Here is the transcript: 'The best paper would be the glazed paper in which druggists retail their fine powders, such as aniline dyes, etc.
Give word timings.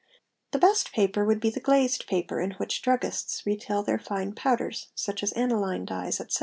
'The 0.49 0.57
best 0.57 0.91
paper 0.93 1.23
would 1.23 1.39
be 1.39 1.51
the 1.51 1.59
glazed 1.59 2.07
paper 2.07 2.41
in 2.41 2.53
which 2.53 2.81
druggists 2.81 3.45
retail 3.45 3.83
their 3.83 3.99
fine 3.99 4.33
powders, 4.33 4.87
such 4.95 5.21
as 5.21 5.31
aniline 5.33 5.85
dyes, 5.85 6.19
etc. 6.19 6.39